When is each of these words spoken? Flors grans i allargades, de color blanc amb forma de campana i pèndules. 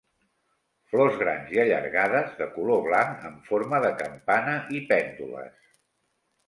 Flors 0.93 1.19
grans 1.19 1.51
i 1.57 1.61
allargades, 1.65 2.31
de 2.41 2.47
color 2.57 2.81
blanc 2.89 3.29
amb 3.31 3.47
forma 3.53 3.83
de 3.87 3.93
campana 4.03 4.59
i 4.81 4.85
pèndules. 4.95 5.71